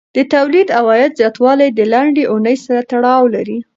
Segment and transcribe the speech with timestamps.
[0.15, 3.57] د تولید او عاید زیاتوالی د لنډې اونۍ سره تړاو لري.